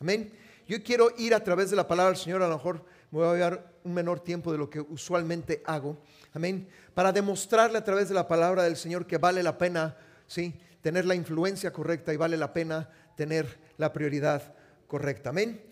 [0.00, 0.32] Amén.
[0.68, 3.36] Yo quiero ir a través de la palabra del Señor, a lo mejor me voy
[3.36, 6.02] a dar un menor tiempo de lo que usualmente hago.
[6.34, 6.68] Amén.
[6.92, 9.96] Para demostrarle a través de la palabra del Señor que vale la pena,
[10.26, 10.58] ¿sí?
[10.82, 14.54] Tener la influencia correcta y vale la pena tener la prioridad
[14.86, 15.30] correcta.
[15.30, 15.62] Amén.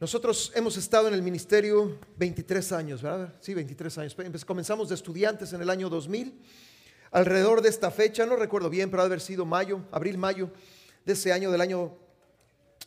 [0.00, 3.32] Nosotros hemos estado en el ministerio 23 años, ¿verdad?
[3.40, 4.16] Sí, 23 años.
[4.44, 6.42] Comenzamos de estudiantes en el año 2000.
[7.12, 10.50] Alrededor de esta fecha, no recuerdo bien, pero ha de haber sido mayo, abril, mayo
[11.04, 11.96] de ese año, del año,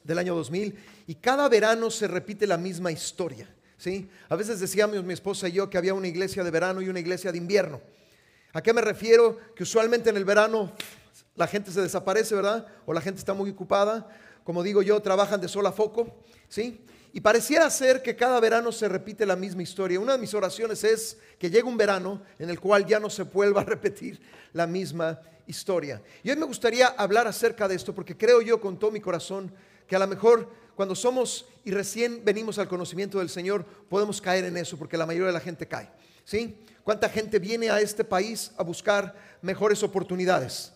[0.07, 0.75] del año 2000.
[1.05, 3.53] Y cada verano se repite la misma historia.
[3.77, 4.09] ¿sí?
[4.29, 6.99] A veces decíamos mi esposa y yo que había una iglesia de verano y una
[6.99, 7.81] iglesia de invierno.
[8.53, 9.37] ¿A qué me refiero?
[9.53, 10.71] Que usualmente en el verano
[11.35, 12.65] la gente se desaparece, ¿verdad?
[12.85, 14.07] O la gente está muy ocupada.
[14.43, 16.81] Como digo yo, trabajan de sol a foco, ¿sí?
[17.11, 19.99] Y pareciera ser que cada verano se repite la misma historia.
[19.99, 23.23] Una de mis oraciones es que llegue un verano en el cual ya no se
[23.23, 24.21] vuelva a repetir
[24.53, 26.01] la misma historia.
[26.23, 29.51] Y hoy me gustaría hablar acerca de esto porque creo yo con todo mi corazón
[29.87, 34.45] que a lo mejor cuando somos y recién venimos al conocimiento del Señor podemos caer
[34.45, 35.89] en eso porque la mayoría de la gente cae.
[36.23, 36.57] ¿Sí?
[36.83, 40.73] ¿Cuánta gente viene a este país a buscar mejores oportunidades?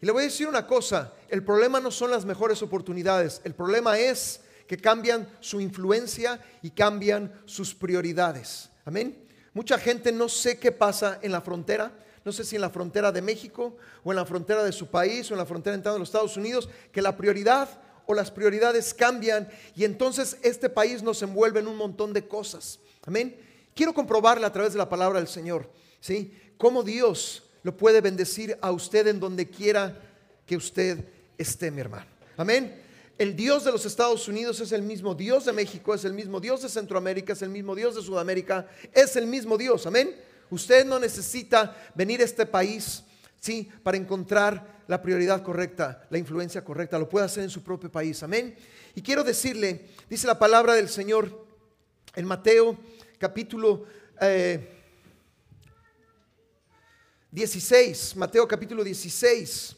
[0.00, 3.54] Y le voy a decir una cosa, el problema no son las mejores oportunidades, el
[3.54, 8.70] problema es que cambian su influencia y cambian sus prioridades.
[8.84, 9.24] Amén.
[9.54, 11.90] Mucha gente no sé qué pasa en la frontera,
[12.24, 15.30] no sé si en la frontera de México o en la frontera de su país
[15.30, 17.68] o en la frontera entrando de los Estados Unidos, que la prioridad
[18.10, 22.80] o las prioridades cambian y entonces este país nos envuelve en un montón de cosas.
[23.04, 23.36] Amén.
[23.74, 26.32] Quiero comprobarle a través de la palabra del Señor, ¿sí?
[26.56, 30.00] Cómo Dios lo puede bendecir a usted en donde quiera
[30.46, 31.04] que usted
[31.36, 32.06] esté, mi hermano.
[32.38, 32.82] Amén.
[33.18, 36.40] El Dios de los Estados Unidos es el mismo Dios de México, es el mismo
[36.40, 40.16] Dios de Centroamérica, es el mismo Dios de Sudamérica, es el mismo Dios, amén.
[40.48, 43.02] Usted no necesita venir a este país,
[43.38, 47.92] sí, para encontrar la prioridad correcta, la influencia correcta, lo puede hacer en su propio
[47.92, 48.56] país, amén.
[48.94, 51.46] Y quiero decirle, dice la palabra del Señor
[52.16, 52.76] en Mateo
[53.18, 53.84] capítulo
[57.30, 59.76] 16, eh, Mateo capítulo 16.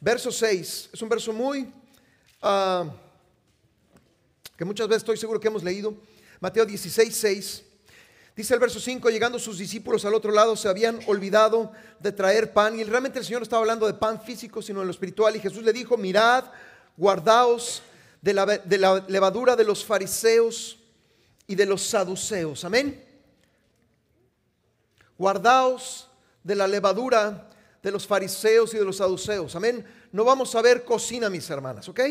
[0.00, 1.72] Verso 6 es un verso muy
[2.42, 2.92] ah,
[4.56, 5.94] que muchas veces estoy seguro que hemos leído.
[6.40, 7.67] Mateo 16, 6.
[8.38, 12.52] Dice el verso 5, llegando sus discípulos al otro lado, se habían olvidado de traer
[12.52, 12.78] pan.
[12.78, 15.34] Y realmente el Señor no estaba hablando de pan físico, sino de lo espiritual.
[15.34, 16.44] Y Jesús le dijo, mirad,
[16.96, 17.82] guardaos
[18.22, 20.78] de la, de la levadura de los fariseos
[21.48, 22.64] y de los saduceos.
[22.64, 23.04] Amén.
[25.18, 26.08] Guardaos
[26.44, 27.50] de la levadura
[27.82, 29.56] de los fariseos y de los saduceos.
[29.56, 29.84] Amén.
[30.12, 32.02] No vamos a ver cocina, mis hermanas, ¿ok?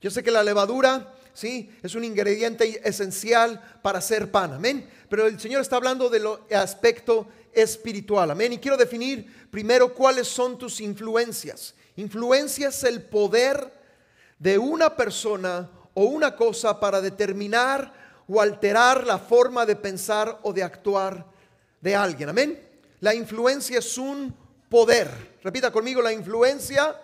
[0.00, 4.54] Yo sé que la levadura, sí, es un ingrediente esencial para hacer pan.
[4.54, 4.90] Amén.
[5.12, 8.30] Pero el Señor está hablando del aspecto espiritual.
[8.30, 8.54] Amén.
[8.54, 11.74] Y quiero definir primero cuáles son tus influencias.
[11.96, 13.74] Influencia es el poder
[14.38, 17.92] de una persona o una cosa para determinar
[18.26, 21.26] o alterar la forma de pensar o de actuar
[21.82, 22.30] de alguien.
[22.30, 22.66] Amén.
[23.00, 24.34] La influencia es un
[24.70, 25.10] poder.
[25.42, 26.98] Repita conmigo, la influencia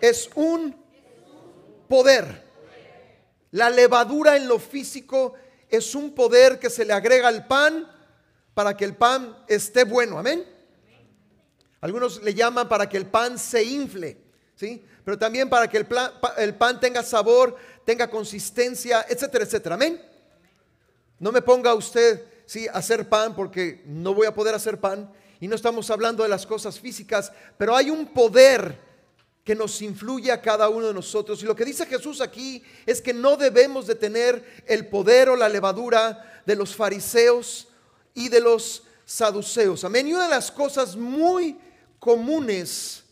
[0.00, 0.74] es un
[1.88, 2.42] poder.
[3.52, 5.34] La levadura en lo físico
[5.70, 7.90] es un poder que se le agrega al pan
[8.54, 10.18] para que el pan esté bueno.
[10.18, 10.44] Amén.
[11.80, 14.16] Algunos le llaman para que el pan se infle,
[14.56, 14.84] ¿sí?
[15.04, 15.86] Pero también para que el,
[16.38, 19.74] el pan tenga sabor, tenga consistencia, etcétera, etcétera.
[19.76, 20.02] Amén.
[21.18, 25.12] No me ponga usted, sí, a hacer pan porque no voy a poder hacer pan
[25.40, 28.87] y no estamos hablando de las cosas físicas, pero hay un poder
[29.48, 31.42] que nos influye a cada uno de nosotros.
[31.42, 35.36] Y lo que dice Jesús aquí es que no debemos de tener el poder o
[35.36, 37.66] la levadura de los fariseos
[38.12, 39.84] y de los saduceos.
[39.84, 40.06] Amén.
[40.06, 41.56] Y una de las cosas muy
[41.98, 43.04] comunes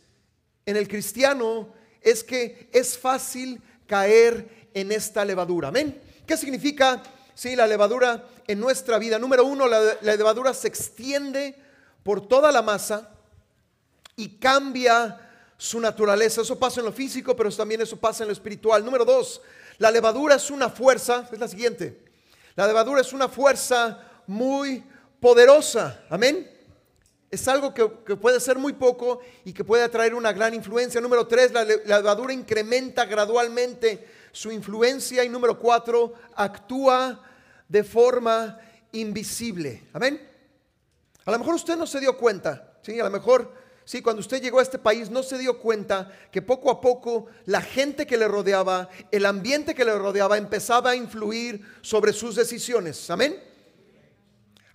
[0.67, 5.69] en el cristiano es que es fácil caer en esta levadura.
[5.69, 5.99] Amén.
[6.27, 7.03] ¿Qué significa?
[7.35, 9.19] Sí, la levadura en nuestra vida.
[9.19, 11.55] Número uno, la, la levadura se extiende
[12.03, 13.11] por toda la masa
[14.17, 15.23] y cambia
[15.57, 16.43] su naturaleza.
[16.43, 18.85] Eso pasa en lo físico, pero también eso pasa en lo espiritual.
[18.85, 19.41] Número dos,
[19.79, 22.01] la levadura es una fuerza, es la siguiente.
[22.55, 24.85] La levadura es una fuerza muy
[25.21, 26.03] poderosa.
[26.09, 26.51] Amén.
[27.31, 27.87] Es algo que,
[28.17, 31.01] puede ser muy poco y que puede atraer una gran influencia.
[31.01, 35.25] Número tres, la, la levadura incrementa gradualmente su influencia.
[35.25, 37.23] Y número cuatro, actúa
[37.69, 38.59] de forma
[38.93, 39.89] invisible.
[39.93, 40.37] Amén.
[41.25, 43.01] A lo mejor usted no se dio cuenta, ¿sí?
[43.01, 43.53] A lo mejor,
[43.87, 47.29] sí, cuando usted llegó a este país no se dio cuenta que poco a poco
[47.47, 52.37] la gente que le rodeaba, el ambiente que le rodeaba empezaba a influir sobre sus
[52.37, 53.09] decisiones.
[53.09, 53.56] Amén.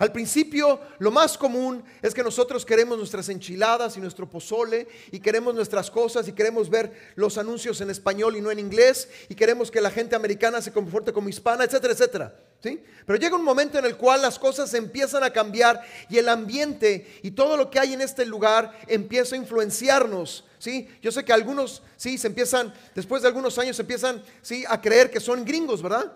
[0.02, 5.20] Al principio, lo más común es que nosotros queremos nuestras enchiladas y nuestro pozole y
[5.20, 9.36] queremos nuestras cosas y queremos ver los anuncios en español y no en inglés y
[9.36, 12.36] queremos que la gente americana se comporte como hispana, etcétera, etcétera.
[12.64, 12.84] ¿sí?
[13.06, 17.20] Pero llega un momento en el cual las cosas empiezan a cambiar y el ambiente
[17.22, 20.46] y todo lo que hay en este lugar empieza a influenciarnos.
[20.58, 20.90] ¿sí?
[21.04, 25.12] Yo sé que algunos, sí, se empiezan, después de algunos años, empiezan, sí, a creer
[25.12, 26.12] que son gringos, ¿verdad?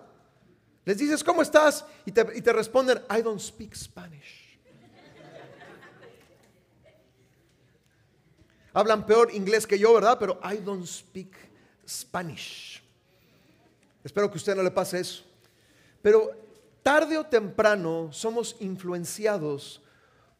[0.86, 1.84] Les dices, ¿cómo estás?
[2.06, 4.60] Y te, responden, I don't speak Spanish.
[8.72, 10.18] Hablan peor inglés que yo, ¿verdad?
[10.20, 11.36] Pero I don't speak
[11.88, 12.84] Spanish.
[14.04, 15.24] Espero que a usted no le pase eso.
[16.04, 16.30] Pero
[16.84, 19.82] tarde o temprano somos influenciados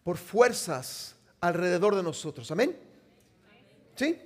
[0.04, 2.52] por fuerzas alrededor de nosotros.
[2.52, 2.78] Amén.
[3.96, 4.22] ¿Sí?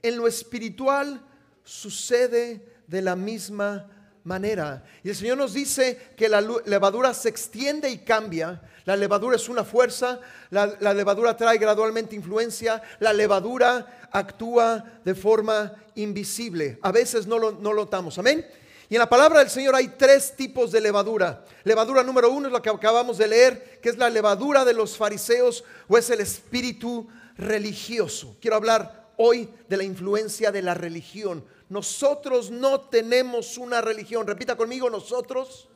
[0.00, 1.20] En lo espiritual
[1.64, 4.84] sucede de la misma manera.
[5.02, 8.60] Y el Señor nos dice que la levadura se extiende y cambia.
[8.84, 10.20] La levadura es una fuerza,
[10.50, 16.78] la, levadura trae gradualmente influencia, la levadura actúa de forma invisible.
[16.82, 18.18] A veces no lo, no notamos.
[18.18, 18.46] Amén.
[18.88, 21.44] Y en la palabra del Señor hay tres tipos de levadura.
[21.62, 24.96] Levadura número uno es lo que acabamos de leer, que es la levadura de los
[24.96, 27.06] fariseos o es el espíritu
[27.36, 28.36] religioso.
[28.40, 34.26] Quiero hablar hoy de la influencia de la religión nosotros no tenemos una religión.
[34.26, 35.68] Repita conmigo, nosotros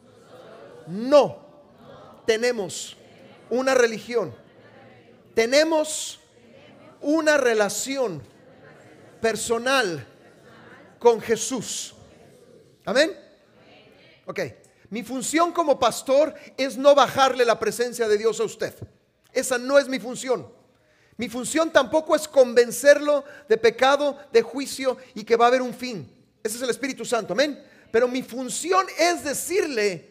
[0.88, 1.38] no
[2.26, 2.96] tenemos
[3.48, 4.34] una religión.
[5.34, 6.18] Tenemos
[7.00, 8.20] una relación
[9.20, 10.04] personal
[10.98, 11.94] con Jesús.
[12.84, 13.16] Amén.
[14.26, 14.40] Ok.
[14.90, 18.74] Mi función como pastor es no bajarle la presencia de Dios a usted.
[19.32, 20.63] Esa no es mi función.
[21.16, 25.72] Mi función tampoco es convencerlo de pecado, de juicio y que va a haber un
[25.72, 26.10] fin.
[26.42, 27.62] Ese es el Espíritu Santo, amén.
[27.90, 30.10] Pero mi función es decirle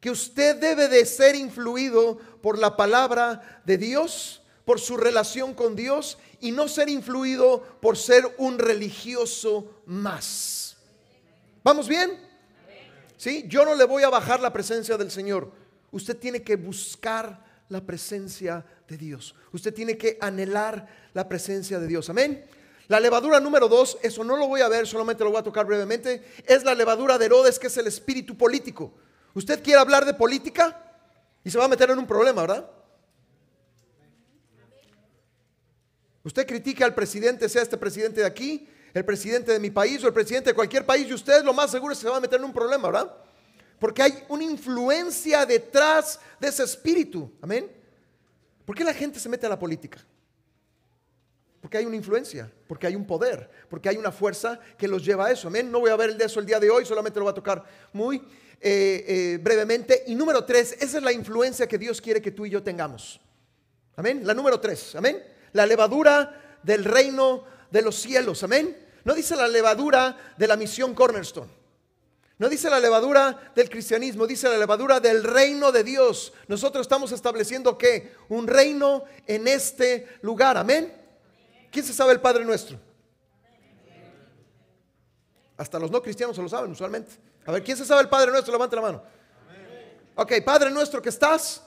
[0.00, 5.74] que usted debe de ser influido por la palabra de Dios, por su relación con
[5.74, 10.76] Dios y no ser influido por ser un religioso más.
[11.62, 12.18] ¿Vamos bien?
[13.16, 13.46] ¿Sí?
[13.48, 15.50] Yo no le voy a bajar la presencia del Señor.
[15.90, 19.34] Usted tiene que buscar la presencia de Dios.
[19.52, 22.10] Usted tiene que anhelar la presencia de Dios.
[22.10, 22.44] Amén.
[22.88, 25.64] La levadura número dos, eso no lo voy a ver, solamente lo voy a tocar
[25.64, 28.92] brevemente, es la levadura de Herodes, que es el espíritu político.
[29.32, 30.80] Usted quiere hablar de política
[31.42, 32.70] y se va a meter en un problema, ¿verdad?
[36.22, 40.06] Usted critica al presidente, sea este presidente de aquí, el presidente de mi país o
[40.06, 42.20] el presidente de cualquier país, y usted lo más seguro es que se va a
[42.20, 43.14] meter en un problema, ¿verdad?
[43.78, 47.32] Porque hay una influencia detrás de ese espíritu.
[47.40, 47.83] Amén.
[48.64, 49.98] ¿Por qué la gente se mete a la política?
[51.60, 55.26] Porque hay una influencia, porque hay un poder, porque hay una fuerza que los lleva
[55.26, 55.48] a eso.
[55.48, 55.70] Amén.
[55.70, 57.64] No voy a ver de eso el día de hoy, solamente lo voy a tocar
[57.92, 58.16] muy
[58.60, 60.04] eh, eh, brevemente.
[60.06, 63.20] Y número tres, esa es la influencia que Dios quiere que tú y yo tengamos.
[63.96, 64.26] Amén.
[64.26, 65.22] La número tres, amén.
[65.52, 68.42] La levadura del reino de los cielos.
[68.42, 68.76] Amén.
[69.04, 71.63] No dice la levadura de la misión Cornerstone.
[72.36, 76.32] No dice la levadura del cristianismo, dice la levadura del reino de Dios.
[76.48, 80.56] Nosotros estamos estableciendo que un reino en este lugar.
[80.56, 80.92] Amén.
[81.70, 82.78] ¿Quién se sabe el Padre nuestro?
[85.56, 87.12] Hasta los no cristianos se lo saben usualmente.
[87.46, 88.52] A ver, ¿quién se sabe el Padre nuestro?
[88.52, 89.02] Levante la mano.
[90.16, 91.62] Ok, Padre nuestro que estás,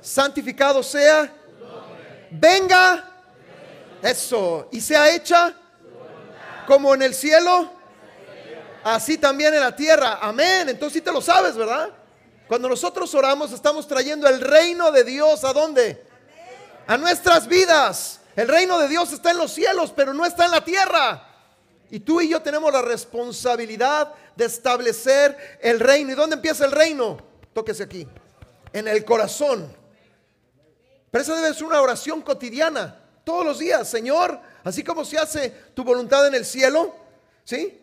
[0.00, 1.32] santificado sea,
[2.30, 3.22] venga,
[4.02, 5.54] eso, y sea hecha
[6.66, 7.79] como en el cielo
[8.84, 10.18] así también en la tierra.
[10.20, 10.68] Amén.
[10.68, 11.90] Entonces sí te lo sabes, ¿verdad?
[12.48, 16.04] Cuando nosotros oramos estamos trayendo el reino de Dios a dónde?
[16.86, 18.20] A nuestras vidas.
[18.34, 21.26] El reino de Dios está en los cielos, pero no está en la tierra.
[21.90, 26.12] Y tú y yo tenemos la responsabilidad de establecer el reino.
[26.12, 27.18] ¿Y dónde empieza el reino?
[27.52, 28.06] Tóquese aquí.
[28.72, 29.76] En el corazón.
[31.10, 32.96] Pero esa debe ser una oración cotidiana.
[33.24, 36.94] Todos los días, Señor, así como se hace tu voluntad en el cielo,
[37.44, 37.79] ¿sí?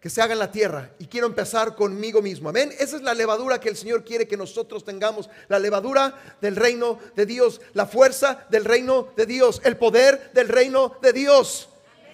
[0.00, 0.90] Que se haga en la tierra.
[0.98, 2.48] Y quiero empezar conmigo mismo.
[2.48, 2.72] Amén.
[2.78, 5.28] Esa es la levadura que el Señor quiere que nosotros tengamos.
[5.48, 7.60] La levadura del reino de Dios.
[7.74, 9.60] La fuerza del reino de Dios.
[9.64, 11.68] El poder del reino de Dios.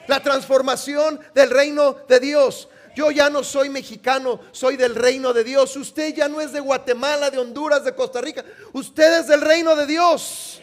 [0.09, 2.69] La transformación del reino de Dios.
[2.95, 5.77] Yo ya no soy mexicano, soy del reino de Dios.
[5.77, 8.45] Usted ya no es de Guatemala, de Honduras, de Costa Rica.
[8.73, 10.61] Usted es del reino de Dios.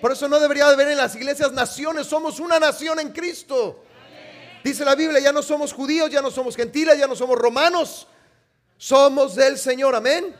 [0.00, 2.06] Por eso no debería de ver en las iglesias naciones.
[2.06, 3.84] Somos una nación en Cristo.
[4.62, 8.06] Dice la Biblia, ya no somos judíos, ya no somos gentiles, ya no somos romanos.
[8.76, 10.34] Somos del Señor, amén.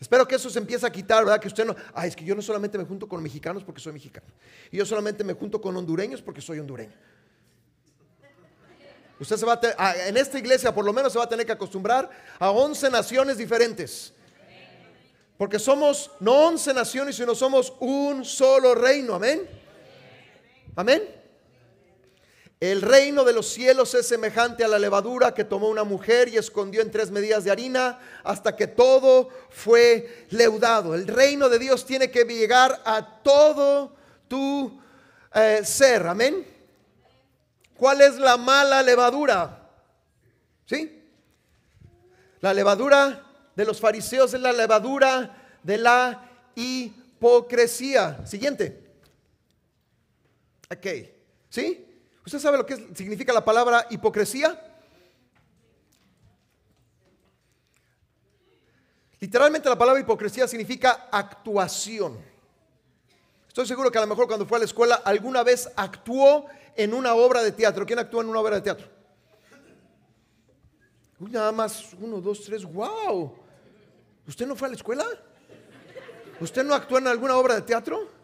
[0.00, 1.40] Espero que eso se empiece a quitar, ¿verdad?
[1.40, 3.92] Que usted no, ah, es que yo no solamente me junto con mexicanos porque soy
[3.92, 4.26] mexicano.
[4.70, 6.94] Y yo solamente me junto con hondureños porque soy hondureño.
[9.18, 11.50] Usted se va a, en esta iglesia por lo menos se va a tener que
[11.50, 14.12] acostumbrar a 11 naciones diferentes.
[15.36, 19.14] Porque somos no once naciones, sino somos un solo reino.
[19.14, 19.48] Amén.
[20.76, 21.17] Amén.
[22.60, 26.38] El reino de los cielos es semejante a la levadura que tomó una mujer y
[26.38, 30.96] escondió en tres medidas de harina hasta que todo fue leudado.
[30.96, 33.94] El reino de Dios tiene que llegar a todo
[34.26, 34.80] tu
[35.32, 36.08] eh, ser.
[36.08, 36.44] Amén.
[37.76, 39.70] ¿Cuál es la mala levadura?
[40.66, 41.00] ¿Sí?
[42.40, 43.24] La levadura
[43.54, 48.26] de los fariseos es la levadura de la hipocresía.
[48.26, 48.84] Siguiente.
[50.68, 50.86] Ok.
[51.50, 51.87] ¿Sí?
[52.28, 54.60] ¿Usted sabe lo que significa la palabra hipocresía?
[59.18, 62.18] Literalmente la palabra hipocresía significa actuación.
[63.48, 66.44] Estoy seguro que a lo mejor cuando fue a la escuela alguna vez actuó
[66.76, 67.86] en una obra de teatro.
[67.86, 68.86] ¿Quién actuó en una obra de teatro?
[71.18, 73.38] nada más, uno, dos, tres, wow.
[74.26, 75.06] ¿Usted no fue a la escuela?
[76.40, 78.17] ¿Usted no actuó en alguna obra de teatro?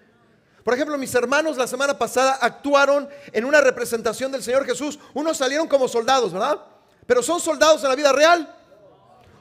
[0.64, 4.99] Por ejemplo, mis hermanos la semana pasada actuaron en una representación del Señor Jesús.
[5.12, 6.59] Unos salieron como soldados, ¿verdad?
[7.06, 8.56] Pero son soldados en la vida real.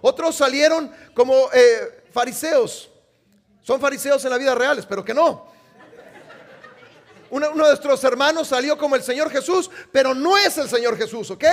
[0.02, 2.90] Otros salieron como eh, fariseos.
[3.62, 5.48] Son fariseos en la vida real, pero que no.
[7.30, 10.98] Uno, uno de nuestros hermanos salió como el Señor Jesús, pero no es el Señor
[10.98, 11.46] Jesús, ¿ok?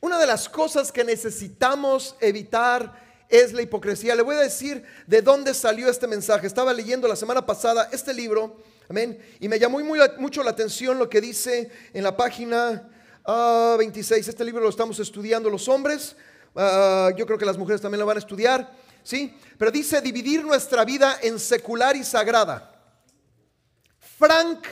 [0.00, 4.14] Una de las cosas que necesitamos evitar es la hipocresía.
[4.14, 6.46] Le voy a decir de dónde salió este mensaje.
[6.46, 8.56] Estaba leyendo la semana pasada este libro,
[8.88, 12.88] amén, y me llamó muy, mucho la atención lo que dice en la página
[13.78, 14.26] 26.
[14.26, 16.16] Ah, este libro lo estamos estudiando los hombres,
[16.56, 19.36] ah, yo creo que las mujeres también lo van a estudiar, ¿sí?
[19.58, 22.74] Pero dice dividir nuestra vida en secular y sagrada.
[24.18, 24.66] Frank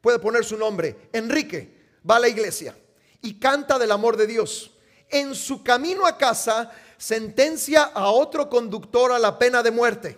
[0.00, 2.76] puede poner su nombre, Enrique, va a la iglesia
[3.22, 4.72] y canta del amor de Dios.
[5.08, 6.70] En su camino a casa
[7.02, 10.16] sentencia a otro conductor a la pena de muerte.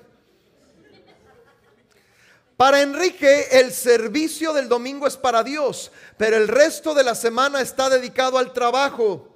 [2.59, 7.63] Para Enrique el servicio del domingo es para Dios, pero el resto de la semana
[7.63, 9.35] está dedicado al trabajo.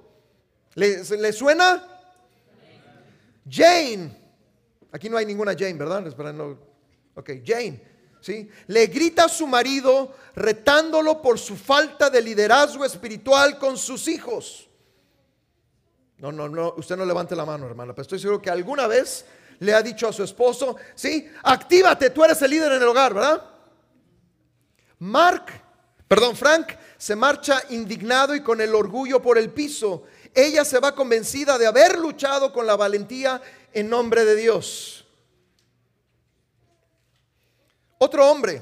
[0.75, 1.87] ¿Le, suena?
[3.49, 4.15] Jane.
[4.91, 6.05] Aquí no hay ninguna Jane, ¿verdad?
[7.15, 7.81] Ok, Jane.
[8.21, 8.47] ¿sí?
[8.67, 14.68] Le grita a su marido retándolo por su falta de liderazgo espiritual con sus hijos.
[16.19, 19.25] No, no, no, usted no levante la mano, hermana, pero estoy seguro que alguna vez
[19.59, 23.13] le ha dicho a su esposo, sí, actívate, tú eres el líder en el hogar,
[23.13, 23.43] ¿verdad?
[24.99, 25.45] Mark,
[26.07, 30.03] perdón, Frank se marcha indignado y con el orgullo por el piso.
[30.33, 33.41] Ella se va convencida de haber luchado con la valentía
[33.73, 35.05] en nombre de Dios.
[37.97, 38.61] Otro hombre,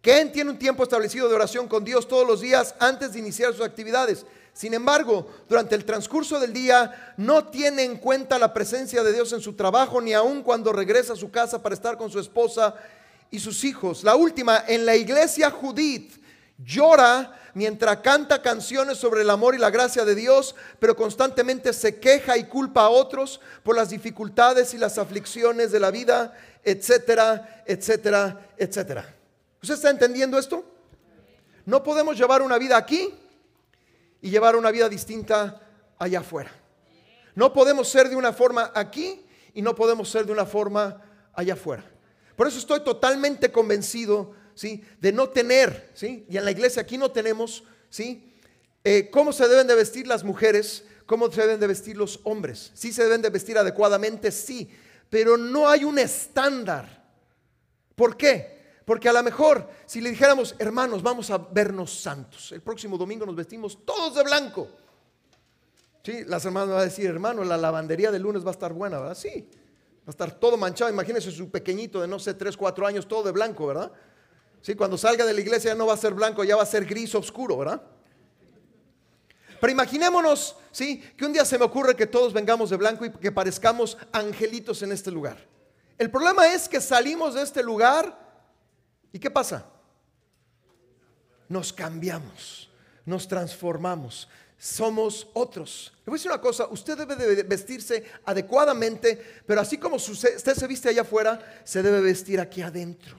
[0.00, 3.52] Ken tiene un tiempo establecido de oración con Dios todos los días antes de iniciar
[3.52, 4.24] sus actividades.
[4.58, 9.32] Sin embargo, durante el transcurso del día no tiene en cuenta la presencia de Dios
[9.32, 12.74] en su trabajo, ni aun cuando regresa a su casa para estar con su esposa
[13.30, 14.02] y sus hijos.
[14.02, 16.20] La última, en la iglesia Judith,
[16.58, 22.00] llora mientras canta canciones sobre el amor y la gracia de Dios, pero constantemente se
[22.00, 27.62] queja y culpa a otros por las dificultades y las aflicciones de la vida, etcétera,
[27.64, 29.14] etcétera, etcétera.
[29.62, 30.64] ¿Usted está entendiendo esto?
[31.64, 33.14] No podemos llevar una vida aquí
[34.20, 35.60] y llevar una vida distinta
[35.98, 36.50] allá afuera.
[37.34, 41.54] No podemos ser de una forma aquí y no podemos ser de una forma allá
[41.54, 41.84] afuera.
[42.36, 44.84] Por eso estoy totalmente convencido, ¿sí?
[45.00, 46.26] De no tener, ¿sí?
[46.28, 48.34] Y en la iglesia aquí no tenemos, ¿sí?
[48.84, 52.70] Eh, cómo se deben de vestir las mujeres, cómo se deben de vestir los hombres.
[52.74, 54.70] Sí se deben de vestir adecuadamente, sí,
[55.10, 57.04] pero no hay un estándar.
[57.94, 58.57] ¿Por qué?
[58.88, 63.26] Porque a lo mejor si le dijéramos, hermanos, vamos a vernos santos, el próximo domingo
[63.26, 64.66] nos vestimos todos de blanco.
[66.02, 68.98] Sí, las hermanas van a decir, hermano, la lavandería del lunes va a estar buena,
[68.98, 69.14] ¿verdad?
[69.14, 70.90] Sí, va a estar todo manchado.
[70.90, 73.92] Imagínense su pequeñito de no sé, 3, 4 años, todo de blanco, ¿verdad?
[74.62, 76.66] Sí, cuando salga de la iglesia ya no va a ser blanco, ya va a
[76.66, 77.82] ser gris oscuro, ¿verdad?
[79.60, 81.02] Pero imaginémonos, ¿sí?
[81.14, 84.80] Que un día se me ocurre que todos vengamos de blanco y que parezcamos angelitos
[84.80, 85.46] en este lugar.
[85.98, 88.27] El problema es que salimos de este lugar
[89.12, 89.66] ¿Y qué pasa?
[91.48, 92.68] Nos cambiamos,
[93.06, 95.92] nos transformamos, somos otros.
[96.04, 100.38] Le voy a decir una cosa, usted debe de vestirse adecuadamente, pero así como usted
[100.38, 103.16] se viste allá afuera, se debe vestir aquí adentro.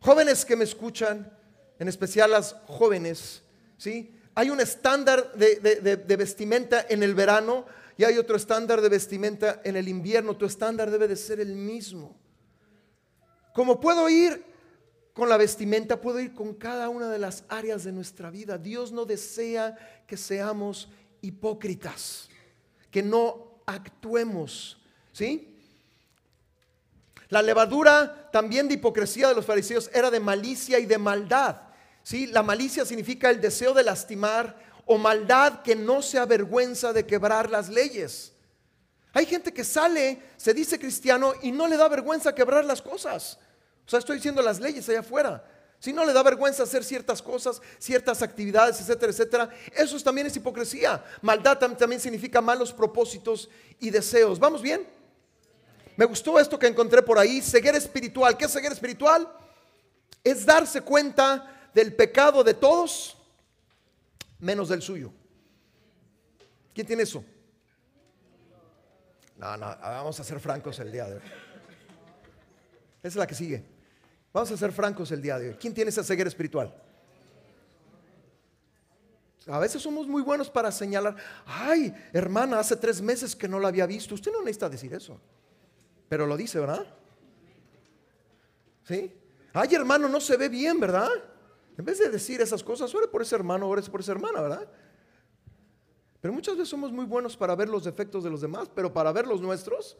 [0.00, 1.30] Jóvenes que me escuchan,
[1.78, 3.42] en especial las jóvenes,
[3.76, 4.14] ¿sí?
[4.34, 9.60] Hay un estándar de, de vestimenta en el verano y hay otro estándar de vestimenta
[9.64, 10.36] en el invierno.
[10.36, 12.16] Tu estándar debe de ser el mismo.
[13.58, 14.44] Como puedo ir
[15.12, 18.56] con la vestimenta, puedo ir con cada una de las áreas de nuestra vida.
[18.56, 20.88] Dios no desea que seamos
[21.22, 22.28] hipócritas,
[22.88, 24.78] que no actuemos.
[25.12, 25.56] ¿Sí?
[27.30, 31.62] La levadura también de hipocresía de los fariseos era de malicia y de maldad.
[32.04, 32.28] ¿Sí?
[32.28, 37.50] La malicia significa el deseo de lastimar o maldad que no se avergüenza de quebrar
[37.50, 38.34] las leyes.
[39.14, 43.40] Hay gente que sale, se dice cristiano y no le da vergüenza quebrar las cosas.
[43.88, 45.42] O sea, estoy diciendo las leyes allá afuera.
[45.78, 50.36] Si no le da vergüenza hacer ciertas cosas, ciertas actividades, etcétera, etcétera, eso también es
[50.36, 51.02] hipocresía.
[51.22, 53.48] Maldad también significa malos propósitos
[53.80, 54.38] y deseos.
[54.38, 54.86] ¿Vamos bien?
[55.96, 58.36] Me gustó esto que encontré por ahí, ceguera espiritual.
[58.36, 59.26] ¿Qué es ceguera espiritual?
[60.22, 63.16] Es darse cuenta del pecado de todos
[64.38, 65.10] menos del suyo.
[66.74, 67.24] ¿Quién tiene eso?
[69.38, 71.22] No, no, vamos a ser francos el día de hoy.
[72.98, 73.77] Esa es la que sigue.
[74.38, 75.54] Vamos a ser francos el día de hoy.
[75.56, 76.72] ¿Quién tiene esa ceguera espiritual?
[79.48, 83.66] A veces somos muy buenos para señalar, ay, hermana, hace tres meses que no la
[83.66, 84.14] había visto.
[84.14, 85.18] Usted no necesita decir eso,
[86.08, 86.86] pero lo dice, ¿verdad?
[88.84, 89.12] ¿Sí?
[89.54, 91.10] Ay, hermano, no se ve bien, ¿verdad?
[91.76, 94.68] En vez de decir esas cosas, ore por ese hermano, ore por esa hermana, ¿verdad?
[96.20, 99.10] Pero muchas veces somos muy buenos para ver los defectos de los demás, pero para
[99.10, 99.96] ver los nuestros,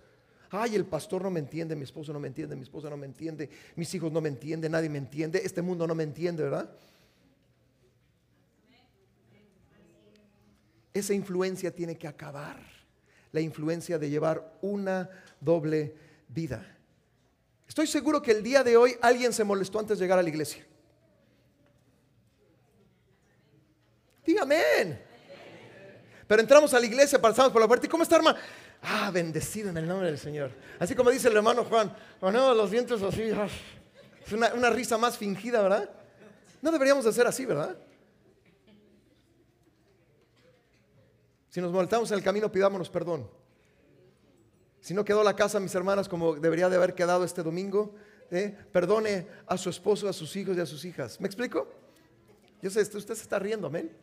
[0.50, 3.06] ay, el pastor no me entiende, mi esposo no me entiende, mi esposa no me
[3.06, 6.70] entiende, mis hijos no me entienden, nadie me entiende, este mundo no me entiende, ¿verdad?
[10.94, 12.60] Esa influencia tiene que acabar,
[13.32, 15.08] la influencia de llevar una
[15.40, 15.94] doble
[16.28, 16.76] vida.
[17.68, 20.28] Estoy seguro que el día de hoy alguien se molestó antes de llegar a la
[20.28, 20.66] iglesia.
[24.24, 25.00] Diga amén.
[26.26, 27.86] Pero entramos a la iglesia, pasamos por la puerta.
[27.86, 28.38] ¿Y cómo está, hermano?
[28.82, 30.50] Ah, bendecido en el nombre del Señor.
[30.78, 33.22] Así como dice el hermano Juan, oh, no, los dientes así.
[34.24, 35.90] Es una, una risa más fingida, ¿verdad?
[36.62, 37.76] No deberíamos de ser así, ¿verdad?
[41.48, 43.28] Si nos molestamos en el camino, pidámonos perdón.
[44.80, 47.94] Si no quedó la casa, mis hermanas, como debería de haber quedado este domingo,
[48.30, 48.56] ¿eh?
[48.72, 51.20] perdone a su esposo, a sus hijos y a sus hijas.
[51.20, 51.68] ¿Me explico?
[52.62, 53.94] Yo sé, usted se está riendo, amén.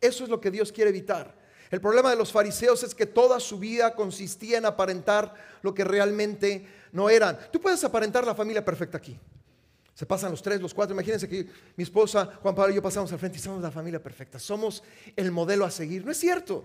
[0.00, 1.43] Eso es lo que Dios quiere evitar.
[1.70, 5.84] El problema de los fariseos es que toda su vida consistía en aparentar lo que
[5.84, 7.38] realmente no eran.
[7.50, 9.18] Tú puedes aparentar la familia perfecta aquí.
[9.94, 10.94] Se pasan los tres, los cuatro.
[10.94, 11.46] Imagínense que
[11.76, 14.38] mi esposa, Juan Pablo y yo pasamos al frente y somos la familia perfecta.
[14.38, 14.82] Somos
[15.14, 16.04] el modelo a seguir.
[16.04, 16.64] No es cierto.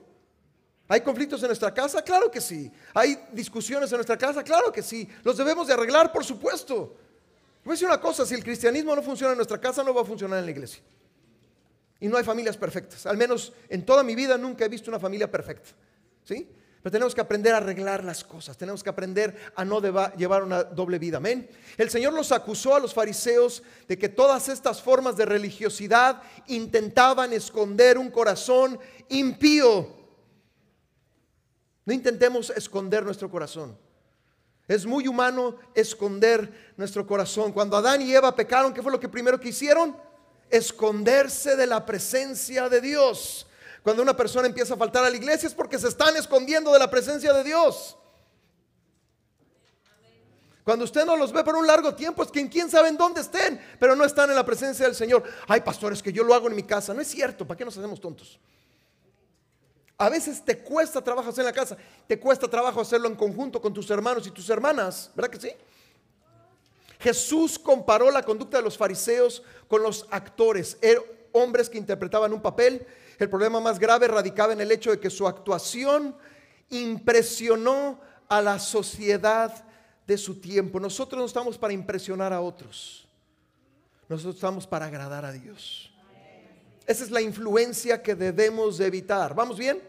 [0.87, 2.01] ¿Hay conflictos en nuestra casa?
[2.01, 2.71] Claro que sí.
[2.95, 4.43] ¿Hay discusiones en nuestra casa?
[4.43, 5.07] Claro que sí.
[5.23, 6.97] Los debemos de arreglar, por supuesto.
[7.63, 10.01] Voy a decir una cosa, si el cristianismo no funciona en nuestra casa, no va
[10.01, 10.81] a funcionar en la iglesia.
[11.99, 13.05] Y no hay familias perfectas.
[13.05, 15.71] Al menos en toda mi vida nunca he visto una familia perfecta.
[16.23, 16.47] ¿Sí?
[16.81, 18.57] Pero tenemos que aprender a arreglar las cosas.
[18.57, 19.81] Tenemos que aprender a no
[20.15, 21.17] llevar una doble vida.
[21.17, 21.49] Amén.
[21.77, 27.33] El Señor los acusó a los fariseos de que todas estas formas de religiosidad intentaban
[27.33, 29.93] esconder un corazón impío.
[31.83, 33.77] No intentemos esconder nuestro corazón.
[34.65, 37.51] Es muy humano esconder nuestro corazón.
[37.51, 39.97] Cuando Adán y Eva pecaron, ¿qué fue lo que primero que hicieron?
[40.49, 43.47] Esconderse de la presencia de Dios.
[43.83, 46.79] Cuando una persona empieza a faltar a la iglesia es porque se están escondiendo de
[46.79, 47.95] la presencia de Dios.
[50.63, 53.21] Cuando usted no los ve por un largo tiempo es que quién sabe en dónde
[53.21, 55.23] estén, pero no están en la presencia del Señor.
[55.47, 56.93] Ay, pastores, que yo lo hago en mi casa.
[56.93, 58.39] No es cierto, ¿para qué nos hacemos tontos?
[59.97, 61.75] A veces te cuesta trabajo hacer en la casa,
[62.07, 65.51] te cuesta trabajo hacerlo en conjunto con tus hermanos y tus hermanas, ¿verdad que sí?
[66.99, 70.77] Jesús comparó la conducta de los fariseos con los actores,
[71.31, 72.85] hombres que interpretaban un papel.
[73.17, 76.15] El problema más grave radicaba en el hecho de que su actuación
[76.69, 79.65] impresionó a la sociedad
[80.05, 80.79] de su tiempo.
[80.79, 83.07] Nosotros no estamos para impresionar a otros.
[84.09, 85.91] Nosotros estamos para agradar a Dios.
[86.85, 89.35] Esa es la influencia que debemos evitar.
[89.35, 89.81] ¿Vamos bien?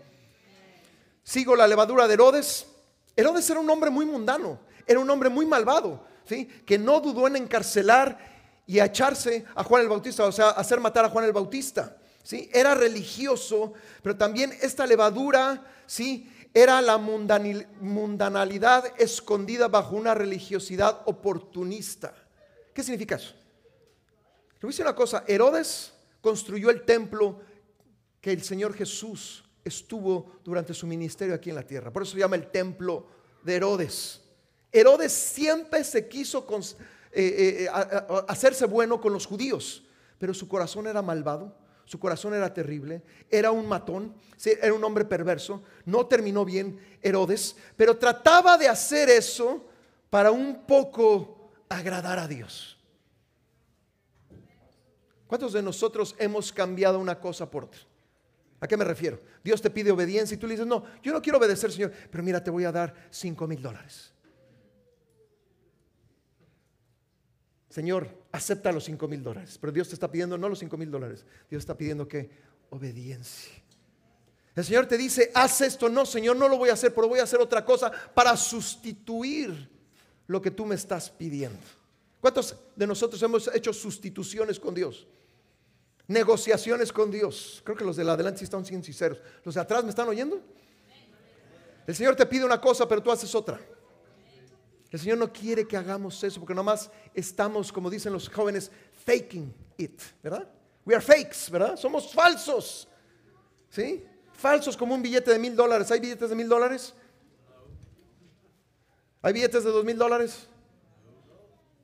[1.25, 2.67] Sigo la levadura de Herodes.
[3.17, 6.05] Herodes era un hombre muy mundano, era un hombre muy malvado,
[6.67, 8.19] que no dudó en encarcelar
[8.67, 11.97] y echarse a Juan el Bautista, o sea, hacer matar a Juan el Bautista.
[12.23, 12.49] ¿sí?
[12.53, 16.31] Era religioso, pero también esta levadura, ¿sí?
[16.53, 22.13] Era la mundanalidad escondida bajo una religiosidad oportunista.
[22.75, 23.35] ¿Qué significa eso?
[24.61, 27.41] Le voy una cosa, Herodes construyó el templo
[28.21, 31.93] que el Señor Jesús estuvo durante su ministerio aquí en la tierra.
[31.93, 33.07] Por eso se llama el templo
[33.43, 34.20] de Herodes.
[34.73, 36.47] Herodes siempre se quiso
[37.13, 37.69] eh, eh,
[38.29, 39.85] hacerse bueno con los judíos,
[40.19, 45.05] pero su corazón era malvado, su corazón era terrible, era un matón, era un hombre
[45.05, 49.67] perverso, no terminó bien Herodes, pero trataba de hacer eso
[50.09, 52.79] para un poco agradar a Dios.
[55.27, 57.81] ¿Cuántos de nosotros hemos cambiado una cosa por otra?
[58.61, 59.21] ¿A qué me refiero?
[59.43, 62.23] Dios te pide obediencia y tú le dices, no, yo no quiero obedecer, Señor, pero
[62.23, 64.13] mira, te voy a dar 5 mil dólares.
[67.71, 69.57] Señor, acepta los 5 mil dólares.
[69.59, 71.25] Pero Dios te está pidiendo no los 5 mil dólares.
[71.49, 72.29] Dios está pidiendo que
[72.71, 73.53] obediencia.
[74.57, 75.89] El Señor te dice, haz esto.
[75.89, 79.71] No, Señor, no lo voy a hacer, pero voy a hacer otra cosa para sustituir
[80.27, 81.61] lo que tú me estás pidiendo.
[82.21, 85.07] ¿Cuántos de nosotros hemos hecho sustituciones con Dios?
[86.09, 87.63] Negociaciones con Dios.
[87.65, 89.19] Creo que los de la adelante sí están sinceros.
[89.45, 90.41] ¿Los de atrás me están oyendo?
[91.87, 93.61] El Señor te pide una cosa, pero tú haces otra.
[94.91, 98.71] El Señor no quiere que hagamos eso porque nomás estamos, como dicen los jóvenes,
[99.05, 100.49] faking it, ¿verdad?
[100.85, 101.77] We are fakes, ¿verdad?
[101.77, 102.89] Somos falsos.
[103.69, 104.05] ¿Sí?
[104.33, 105.91] Falsos como un billete de mil dólares.
[105.91, 106.95] ¿Hay billetes de mil dólares?
[109.23, 110.49] ¿Hay billetes de dos mil dólares?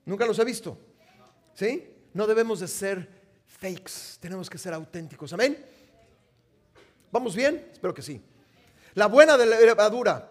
[0.04, 0.78] Nunca los he visto.
[1.54, 1.88] ¿Sí?
[2.12, 3.08] No debemos de ser
[3.46, 5.32] fakes, tenemos que ser auténticos.
[5.32, 5.64] Amén.
[7.12, 7.68] ¿Vamos bien?
[7.72, 8.20] Espero que sí.
[8.94, 10.30] La buena de la levadura,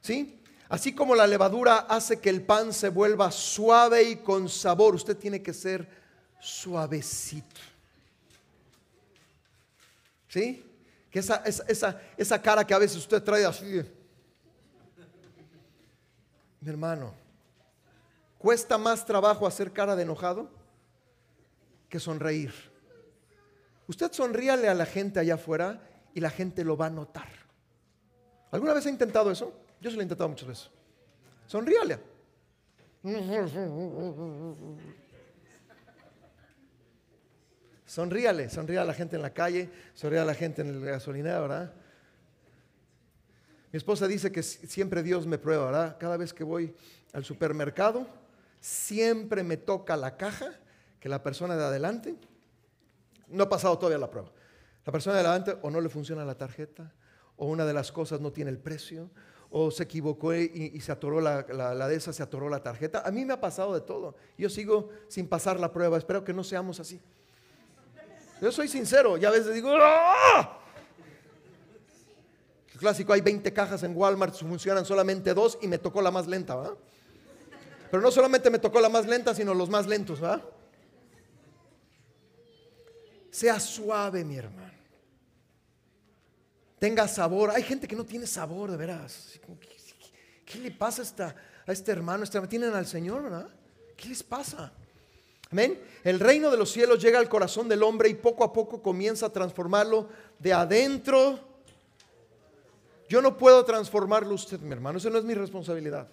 [0.00, 0.40] ¿sí?
[0.68, 5.16] Así como la levadura hace que el pan se vuelva suave y con sabor, usted
[5.16, 5.88] tiene que ser
[6.40, 7.60] suavecito.
[10.28, 10.64] ¿Sí?
[11.10, 13.82] Que esa, esa, esa, cara que a veces usted trae así.
[16.60, 17.24] Mi hermano,
[18.44, 20.50] Cuesta más trabajo hacer cara de enojado
[21.88, 22.52] que sonreír.
[23.86, 25.80] Usted sonríale a la gente allá afuera
[26.12, 27.26] y la gente lo va a notar.
[28.50, 29.54] ¿Alguna vez ha intentado eso?
[29.84, 30.70] Yo se lo he intentado muchas veces.
[31.46, 31.98] Sonríale.
[37.84, 41.38] Sonríale, sonríe a la gente en la calle, sonríe a la gente en la gasolinera,
[41.38, 41.74] ¿verdad?
[43.70, 45.98] Mi esposa dice que siempre Dios me prueba, ¿verdad?
[46.00, 46.74] Cada vez que voy
[47.12, 48.06] al supermercado,
[48.60, 50.58] siempre me toca la caja
[50.98, 52.16] que la persona de adelante.
[53.28, 54.32] No ha pasado todavía la prueba.
[54.86, 56.90] La persona de adelante o no le funciona la tarjeta,
[57.36, 59.10] o una de las cosas no tiene el precio,
[59.56, 63.04] o se equivocó y, se atoró la, de esa, se atoró la tarjeta.
[63.06, 64.16] A mí me ha pasado de todo.
[64.36, 65.96] Yo sigo sin pasar la prueba.
[65.96, 67.00] Espero que no seamos así.
[68.42, 70.58] Yo soy sincero y a veces digo, ¡Ah!
[72.80, 76.56] Clásico, hay 20 cajas en Walmart, funcionan solamente dos y me tocó la más lenta,
[76.56, 76.74] ¿va?
[77.92, 80.42] Pero no solamente me tocó la más lenta, sino los más lentos, ¿verdad?
[83.30, 84.73] Sea suave, mi hermano.
[86.78, 87.50] Tenga sabor.
[87.50, 89.40] Hay gente que no tiene sabor, de veras.
[90.44, 91.34] ¿Qué, le pasa a,
[91.66, 92.24] a este hermano?
[92.24, 93.48] Este, tienen al Señor, ¿verdad?
[93.96, 94.72] ¿Qué les pasa?
[95.50, 95.80] Amén.
[96.02, 99.26] El reino de los cielos llega al corazón del hombre y poco a poco comienza
[99.26, 100.08] a transformarlo
[100.38, 101.38] de adentro.
[103.08, 104.98] Yo no puedo transformarlo usted, mi hermano.
[104.98, 106.08] Eso no es mi responsabilidad.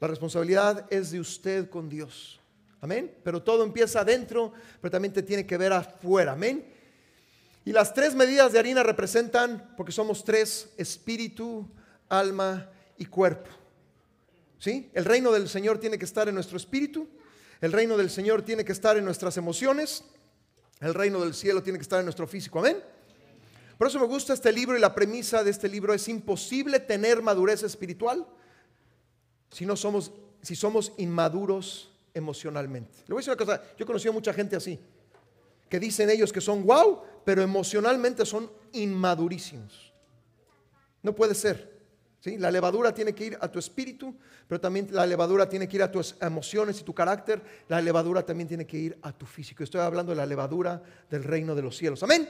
[0.00, 2.38] La responsabilidad es de usted con Dios.
[2.80, 3.16] Amén.
[3.24, 6.32] Pero todo empieza adentro, pero también te tiene que ver afuera.
[6.32, 6.64] Amén.
[7.68, 11.68] Y las tres medidas de harina representan, porque somos tres, espíritu,
[12.08, 13.50] alma y cuerpo.
[14.58, 14.90] ¿Sí?
[14.94, 17.06] El reino del Señor tiene que estar en nuestro espíritu,
[17.60, 20.02] el reino del Señor tiene que estar en nuestras emociones,
[20.80, 22.58] el reino del cielo tiene que estar en nuestro físico.
[22.58, 22.82] Amén.
[23.76, 27.20] Por eso me gusta este libro y la premisa de este libro es imposible tener
[27.20, 28.26] madurez espiritual
[29.50, 33.00] si no somos, si somos inmaduros emocionalmente.
[33.06, 34.80] Le voy a decir una cosa, yo he conocido a mucha gente así,
[35.68, 39.92] que dicen ellos que son wow, pero emocionalmente son inmadurísimos.
[41.02, 41.78] No puede ser.
[42.20, 42.38] ¿sí?
[42.38, 45.82] La levadura tiene que ir a tu espíritu, pero también la levadura tiene que ir
[45.82, 47.42] a tus emociones y tu carácter.
[47.68, 49.62] La levadura también tiene que ir a tu físico.
[49.62, 52.02] Estoy hablando de la levadura del reino de los cielos.
[52.02, 52.28] Amén.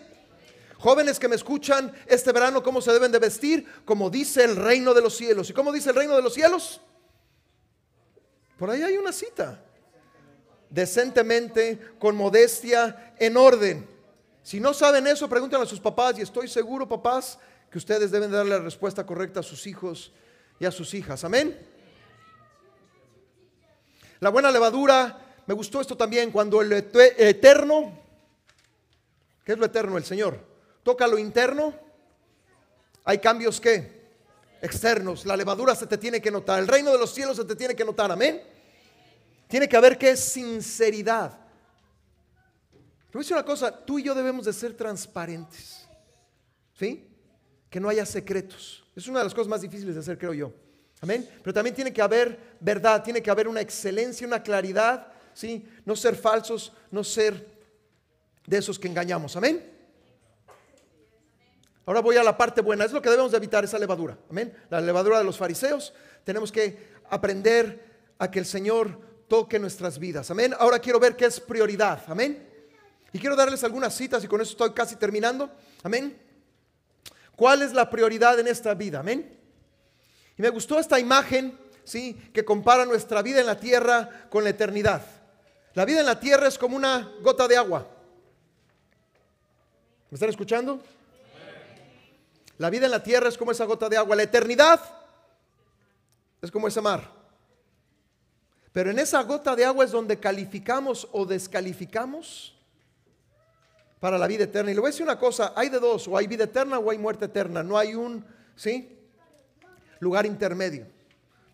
[0.79, 3.67] Jóvenes que me escuchan este verano, ¿cómo se deben de vestir?
[3.85, 5.51] Como dice el reino de los cielos.
[5.51, 6.81] ¿Y cómo dice el reino de los cielos?
[8.59, 9.65] Por ahí hay una cita.
[10.71, 13.89] Decentemente, con modestia, en orden.
[14.43, 17.39] Si no saben eso, pregúntenle a sus papás y estoy seguro, papás,
[17.71, 20.13] que ustedes deben darle la respuesta correcta a sus hijos
[20.59, 21.25] y a sus hijas.
[21.25, 21.59] Amén.
[24.21, 27.99] La buena levadura, me gustó esto también, cuando el eterno,
[29.45, 29.97] ¿qué es lo eterno?
[29.97, 30.41] El Señor,
[30.83, 31.75] toca lo interno,
[33.05, 33.99] hay cambios que
[34.61, 35.25] externos.
[35.25, 36.59] La levadura se te tiene que notar.
[36.59, 38.11] El reino de los cielos se te tiene que notar.
[38.11, 38.43] Amén.
[39.49, 41.33] Tiene que haber que sinceridad.
[43.11, 45.89] Te voy a decir una cosa, tú y yo debemos de ser transparentes.
[46.75, 47.09] ¿Sí?
[47.71, 48.85] Que no haya secretos.
[48.95, 50.53] Es una de las cosas más difíciles de hacer, creo yo.
[51.01, 51.29] Amén.
[51.43, 55.13] Pero también tiene que haber verdad, tiene que haber una excelencia, una claridad.
[55.33, 55.67] ¿Sí?
[55.85, 57.47] No ser falsos, no ser
[58.47, 59.37] de esos que engañamos.
[59.37, 59.73] Amén.
[61.87, 62.85] Ahora voy a la parte buena.
[62.85, 64.19] Es lo que debemos de evitar, esa levadura.
[64.29, 64.55] Amén.
[64.69, 65.95] La levadura de los fariseos.
[66.25, 70.31] Tenemos que aprender a que el Señor toque nuestras vidas.
[70.31, 70.55] Amén.
[70.59, 72.03] Ahora quiero ver qué es prioridad.
[72.09, 72.49] Amén.
[73.13, 75.51] Y quiero darles algunas citas y con eso estoy casi terminando.
[75.83, 76.21] Amén.
[77.37, 79.01] ¿Cuál es la prioridad en esta vida?
[79.01, 79.39] Amén.
[80.37, 82.15] Y me gustó esta imagen, ¿sí?
[82.33, 85.03] Que compara nuestra vida en la tierra con la eternidad.
[85.75, 87.87] La vida en la tierra es como una gota de agua.
[90.11, 90.83] ¿Me están escuchando?
[92.57, 94.17] La vida en la tierra es como esa gota de agua.
[94.17, 94.81] La eternidad
[96.43, 97.18] es como ese mar.
[98.73, 102.55] Pero en esa gota de agua es donde calificamos o descalificamos
[104.01, 104.71] para la vida eterna.
[104.71, 106.91] Y le voy a decir una cosa, hay de dos, o hay vida eterna o
[106.91, 107.63] hay muerte eterna.
[107.63, 108.99] No hay un, ¿sí?
[110.01, 110.87] Lugar intermedio.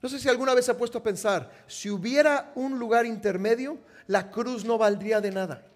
[0.03, 3.79] No sé si alguna vez se ha puesto a pensar, si hubiera un lugar intermedio,
[4.07, 5.67] la cruz no valdría de nada.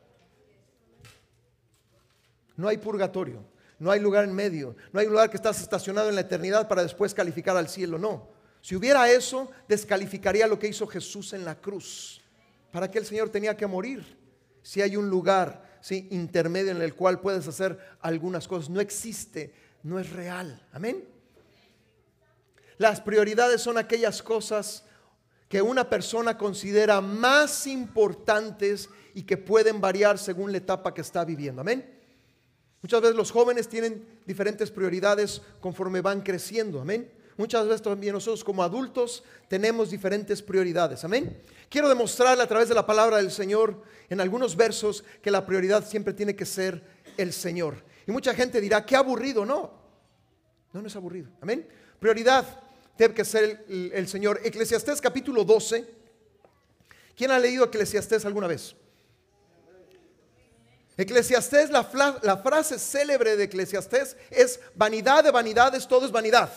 [2.54, 3.42] No hay purgatorio,
[3.78, 6.82] no hay lugar en medio, no hay lugar que estás estacionado en la eternidad para
[6.82, 8.28] después calificar al cielo, no.
[8.60, 12.20] Si hubiera eso, descalificaría lo que hizo Jesús en la cruz.
[12.70, 14.16] ¿Para qué el Señor tenía que morir?
[14.62, 18.70] Si hay un lugar intermedio en el cual puedes hacer algunas cosas.
[18.70, 20.66] No existe, no es real.
[20.72, 21.04] Amén.
[22.76, 24.84] Las prioridades son aquellas cosas
[25.48, 31.24] que una persona considera más importantes y que pueden variar según la etapa que está
[31.24, 31.62] viviendo.
[31.62, 31.98] Amén.
[32.82, 36.80] Muchas veces los jóvenes tienen diferentes prioridades conforme van creciendo.
[36.80, 37.10] Amén.
[37.38, 41.04] Muchas veces también nosotros como adultos tenemos diferentes prioridades.
[41.04, 41.40] Amén.
[41.70, 45.86] Quiero demostrarle a través de la palabra del Señor en algunos versos que la prioridad
[45.86, 46.82] siempre tiene que ser
[47.16, 47.76] el Señor.
[48.08, 49.46] Y mucha gente dirá, qué aburrido.
[49.46, 49.72] No,
[50.72, 51.30] no, es aburrido.
[51.40, 51.64] Amén.
[52.00, 52.44] Prioridad
[52.98, 54.40] debe que ser el, Señor.
[54.42, 55.88] Eclesiastés capítulo 12.
[57.14, 58.74] ¿Quién ha leído Eclesiastés alguna vez?
[60.96, 61.88] Eclesiastés, la,
[62.20, 66.50] la, frase célebre de Eclesiastés es vanidad de vanidades, todo es vanidad.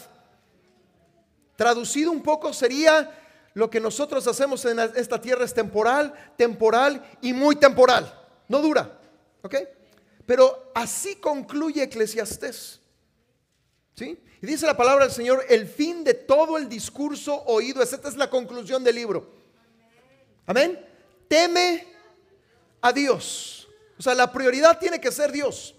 [1.62, 3.15] Traducido un poco sería
[3.54, 8.12] lo que nosotros hacemos en esta tierra es temporal, temporal y muy temporal.
[8.47, 9.00] No dura.
[9.43, 9.58] ¿Ok?
[10.26, 12.82] Pero así concluye Eclesiastés.
[13.93, 14.19] ¿Sí?
[14.41, 18.15] Y dice la palabra del Señor, el fin de todo el discurso oído, esta es
[18.15, 19.32] la conclusión del libro.
[20.47, 20.84] Amén.
[21.28, 21.86] Teme
[22.82, 23.69] a Dios.
[24.00, 25.76] O sea, la prioridad tiene que ser Dios.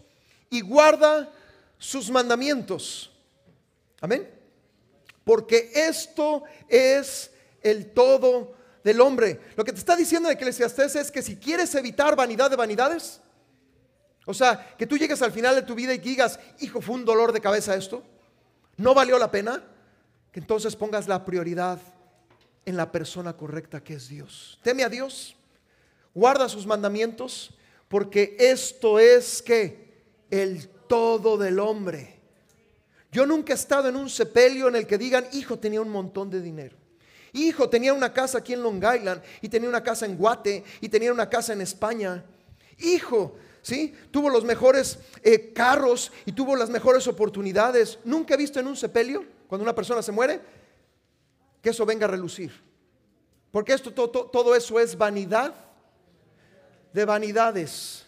[0.49, 1.29] Y guarda
[1.77, 3.11] sus mandamientos.
[4.01, 4.42] Amén
[5.25, 7.31] porque esto es
[7.63, 9.41] el todo del hombre.
[9.57, 13.21] Lo que te está diciendo de Eclesiastés es que si quieres evitar vanidad de vanidades,
[14.27, 17.05] o sea, que tú llegues al final de tu vida y digas, hijo, fue un
[17.05, 18.03] dolor de cabeza esto,
[18.77, 19.65] no valió la pena,
[20.31, 21.79] que entonces pongas la prioridad
[22.65, 24.59] en la persona correcta que es Dios.
[24.63, 25.37] Teme a Dios,
[26.15, 27.55] guarda sus mandamientos,
[27.89, 32.22] porque esto es que el todo del hombre.
[33.13, 36.31] Yo nunca he estado en un sepelio en el que digan, hijo tenía un montón
[36.31, 36.77] de dinero.
[37.35, 40.89] Hijo tenía una casa aquí en Long Island y tenía una casa en Guate y
[40.89, 42.25] tenía una casa en España.
[42.79, 43.95] Hijo, ¿sí?
[44.11, 47.99] Tuvo los mejores eh, carros y tuvo las mejores oportunidades.
[48.05, 50.41] Nunca he visto en un sepelio, cuando una persona se muere,
[51.61, 52.51] que eso venga a relucir.
[53.51, 55.55] Porque esto, todo, todo eso es vanidad
[56.95, 58.07] de vanidades.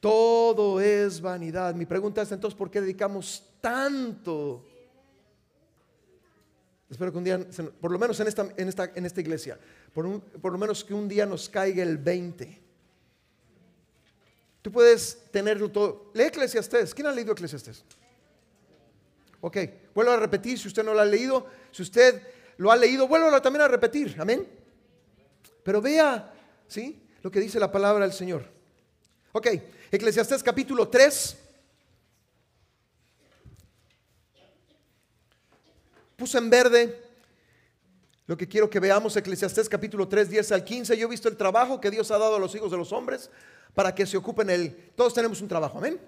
[0.00, 1.74] Todo es vanidad.
[1.74, 4.64] Mi pregunta es entonces, ¿por qué dedicamos tanto.
[6.90, 7.38] Espero que un día,
[7.80, 9.58] por lo menos en esta, iglesia,
[9.92, 12.62] por, lo menos que un día nos caiga el 20.
[14.62, 16.10] Tú puedes tenerlo todo.
[16.14, 16.94] Lee Eclesiastés.
[16.94, 17.84] ¿Quién ha leído Eclesiastés?
[19.40, 19.56] Ok,
[19.94, 21.46] vuelvo a repetir si usted no lo ha leído.
[21.70, 22.22] Si usted
[22.56, 24.16] lo ha leído, vuelvo también a repetir.
[24.18, 24.48] Amén.
[25.62, 26.32] Pero vea,
[26.66, 27.02] ¿sí?
[27.22, 28.44] Lo que dice la palabra del Señor.
[29.32, 29.46] Ok,
[29.90, 31.36] Eclesiastés capítulo 3.
[36.16, 37.02] Puse en verde
[38.26, 40.98] lo que quiero que veamos, Eclesiastés capítulo 3, 10 al 15.
[40.98, 43.30] Yo he visto el trabajo que Dios ha dado a los hijos de los hombres
[43.74, 44.92] para que se ocupen él.
[44.94, 45.98] Todos tenemos un trabajo, amén.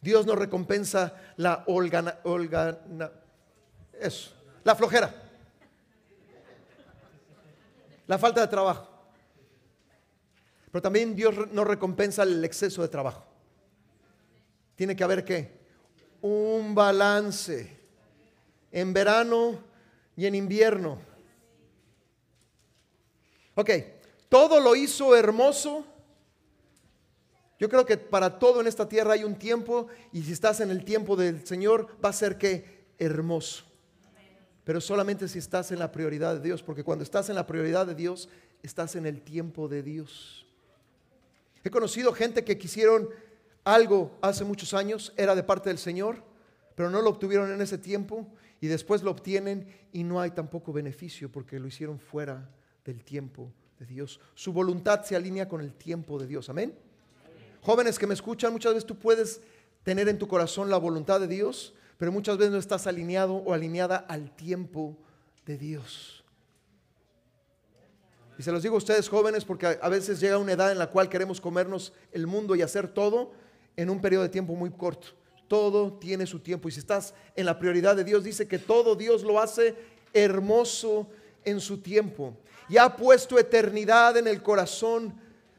[0.00, 2.18] Dios nos recompensa la holgana,
[4.00, 4.32] eso,
[4.64, 5.14] la flojera,
[8.06, 8.89] la falta de trabajo.
[10.70, 13.24] Pero también Dios nos recompensa el exceso de trabajo.
[14.76, 15.60] Tiene que haber qué?
[16.22, 17.78] Un balance
[18.70, 19.58] en verano
[20.16, 20.98] y en invierno.
[23.54, 23.70] Ok,
[24.28, 25.84] todo lo hizo hermoso.
[27.58, 30.70] Yo creo que para todo en esta tierra hay un tiempo y si estás en
[30.70, 33.64] el tiempo del Señor va a ser que hermoso.
[34.64, 37.86] Pero solamente si estás en la prioridad de Dios, porque cuando estás en la prioridad
[37.86, 38.28] de Dios,
[38.62, 40.46] estás en el tiempo de Dios.
[41.62, 43.08] He conocido gente que quisieron
[43.64, 46.22] algo hace muchos años, era de parte del Señor,
[46.74, 48.26] pero no lo obtuvieron en ese tiempo
[48.60, 52.48] y después lo obtienen y no hay tampoco beneficio porque lo hicieron fuera
[52.84, 54.20] del tiempo de Dios.
[54.34, 56.48] Su voluntad se alinea con el tiempo de Dios.
[56.48, 56.74] Amén.
[57.62, 59.42] Jóvenes que me escuchan, muchas veces tú puedes
[59.82, 63.52] tener en tu corazón la voluntad de Dios, pero muchas veces no estás alineado o
[63.52, 64.96] alineada al tiempo
[65.44, 66.19] de Dios.
[68.40, 70.86] Y se los digo a ustedes jóvenes porque a veces llega una edad en la
[70.86, 73.32] cual queremos comernos el mundo y hacer todo
[73.76, 75.08] en un periodo de tiempo muy corto.
[75.46, 76.66] Todo tiene su tiempo.
[76.66, 79.76] Y si estás en la prioridad de Dios, dice que todo Dios lo hace
[80.14, 81.06] hermoso
[81.44, 82.34] en su tiempo.
[82.70, 85.12] Y ha puesto eternidad en el corazón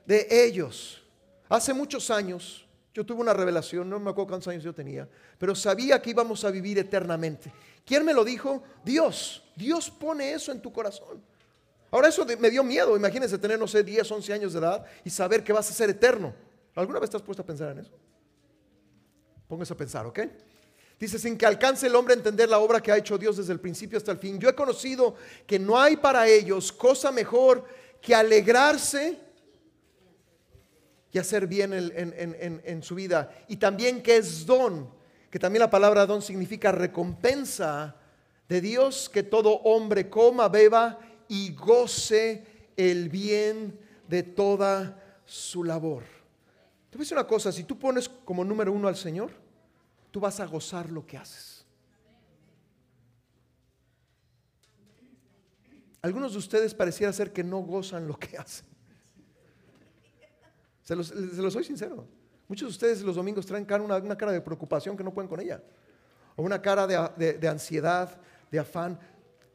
[0.08, 1.04] de ellos.
[1.50, 2.66] Hace muchos años,
[2.96, 6.44] yo tuve una revelación, no me acuerdo cuántos años yo tenía, pero sabía que íbamos
[6.46, 7.54] a vivir eternamente.
[7.86, 8.64] ¿Quién me lo dijo?
[8.84, 9.44] Dios.
[9.56, 11.30] Dios pone eso en tu corazón.
[11.92, 12.96] Ahora eso me dio miedo.
[12.96, 15.90] Imagínense tener, no sé, 10, 11 años de edad y saber que vas a ser
[15.90, 16.34] eterno.
[16.74, 17.92] ¿Alguna vez estás puesto a pensar en eso?
[19.48, 20.20] Póngase a pensar, ¿ok?
[20.98, 23.52] Dice, sin que alcance el hombre a entender la obra que ha hecho Dios desde
[23.52, 24.40] el principio hasta el fin.
[24.40, 27.66] Yo he conocido que no hay para ellos cosa mejor
[28.00, 29.20] que alegrarse
[31.12, 33.36] y hacer bien en, en su vida.
[33.50, 34.90] Y también que es don,
[35.30, 37.98] que también la palabra don significa recompensa
[38.48, 41.00] de Dios, que todo hombre coma, beba
[41.32, 42.44] y goce
[42.76, 46.04] el bien de toda su labor.
[46.90, 49.32] Te voy a decir una cosa, si tú pones como número uno al Señor,
[50.12, 51.66] tú vas a gozar lo que haces.
[56.02, 58.66] Algunos de ustedes pareciera ser que no gozan lo que hacen.
[60.84, 61.14] Se los,
[61.54, 62.10] soy sincero.
[62.50, 65.40] Muchos de ustedes los domingos traen una, una, cara de preocupación que no pueden con
[65.40, 65.64] ella.
[66.36, 68.20] O una cara de, de ansiedad,
[68.52, 69.00] de afán.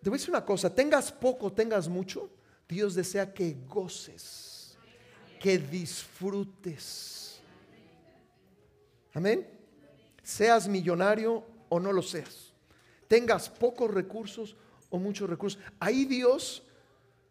[0.06, 2.30] Te voy a decir una cosa, tengas poco, tengas mucho,
[2.68, 4.78] Dios desea que goces,
[5.40, 7.40] que disfrutes.
[9.14, 9.44] Amén.
[10.22, 12.52] Seas millonario o no lo seas.
[13.08, 14.54] Tengas pocos recursos
[14.90, 15.60] o muchos recursos.
[15.80, 16.62] Ahí Dios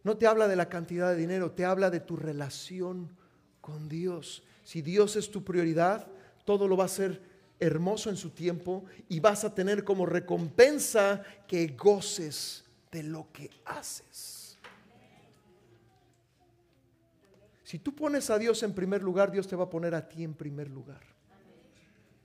[0.04, 3.16] no te habla de la cantidad de dinero, te habla de tu relación
[3.62, 4.44] con Dios.
[4.66, 6.10] Si Dios es tu prioridad,
[6.44, 7.22] todo lo va a ser
[7.58, 12.65] hermoso en su tiempo y vas a tener como recompensa que goces
[12.96, 14.58] de lo que haces.
[17.64, 20.24] Si tú pones a Dios en primer lugar, Dios te va a poner a ti
[20.24, 21.02] en primer lugar.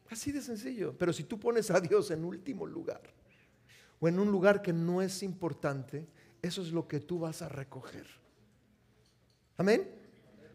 [0.09, 0.94] Así de sencillo.
[0.96, 3.00] Pero si tú pones a Dios en último lugar
[3.98, 6.06] o en un lugar que no es importante,
[6.40, 8.06] eso es lo que tú vas a recoger.
[9.56, 9.88] Amén.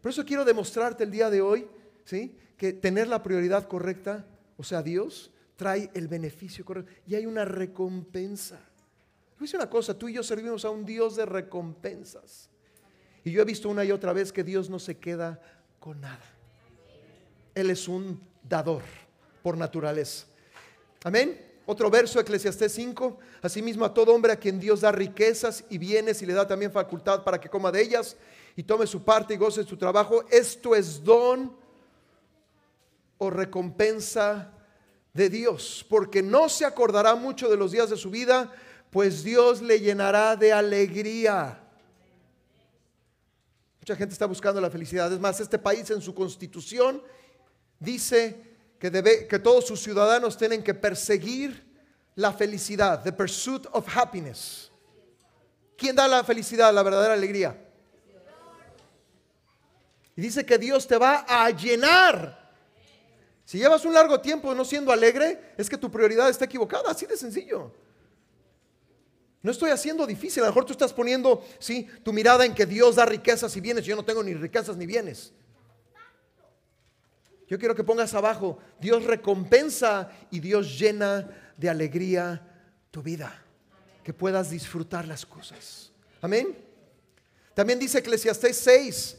[0.00, 1.68] Por eso quiero demostrarte el día de hoy,
[2.04, 2.36] ¿sí?
[2.56, 4.26] Que tener la prioridad correcta
[4.56, 8.60] o sea, Dios trae el beneficio correcto y hay una recompensa.
[9.38, 12.48] Voy una cosa, tú y yo servimos a un Dios de recompensas.
[13.22, 15.40] Y yo he visto una y otra vez que Dios no se queda
[15.78, 16.24] con nada.
[17.54, 18.82] Él es un dador
[19.42, 20.26] por naturaleza.
[21.04, 21.44] Amén.
[21.66, 23.18] Otro verso, Eclesiastés 5.
[23.42, 26.70] Asimismo a todo hombre a quien Dios da riquezas y bienes y le da también
[26.70, 28.16] facultad para que coma de ellas
[28.54, 30.24] y tome su parte y goce su trabajo.
[30.30, 31.56] Esto es don
[33.18, 34.52] o recompensa
[35.12, 38.52] de Dios, porque no se acordará mucho de los días de su vida,
[38.96, 41.62] pues Dios le llenará de alegría.
[43.78, 45.12] Mucha gente está buscando la felicidad.
[45.12, 47.02] Es más, este país en su constitución
[47.78, 48.40] dice
[48.78, 51.76] que, debe, que todos sus ciudadanos tienen que perseguir
[52.14, 54.70] la felicidad, the pursuit of happiness.
[55.76, 57.54] ¿Quién da la felicidad, la verdadera alegría?
[60.16, 62.46] Y dice que Dios te va a llenar
[63.44, 67.04] si llevas un largo tiempo no siendo alegre, es que tu prioridad está equivocada, así
[67.04, 67.84] de sencillo.
[69.42, 72.66] No estoy haciendo difícil, a lo mejor tú estás poniendo, sí, tu mirada en que
[72.66, 75.32] Dios da riquezas y bienes, yo no tengo ni riquezas ni bienes.
[77.46, 82.42] Yo quiero que pongas abajo, Dios recompensa y Dios llena de alegría
[82.90, 83.40] tu vida,
[84.02, 85.92] que puedas disfrutar las cosas.
[86.20, 86.56] Amén.
[87.54, 89.18] También dice Eclesiastés 6,